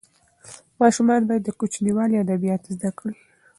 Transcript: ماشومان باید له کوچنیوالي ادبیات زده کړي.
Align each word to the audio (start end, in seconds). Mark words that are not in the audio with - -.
ماشومان 0.81 1.21
باید 1.27 1.45
له 1.47 1.53
کوچنیوالي 1.59 2.15
ادبیات 2.23 2.61
زده 2.73 2.89
کړي. 2.97 3.13